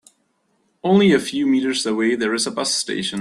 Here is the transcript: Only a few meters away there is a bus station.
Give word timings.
Only 0.83 1.13
a 1.13 1.19
few 1.19 1.45
meters 1.45 1.85
away 1.85 2.15
there 2.15 2.33
is 2.33 2.47
a 2.47 2.51
bus 2.51 2.73
station. 2.73 3.09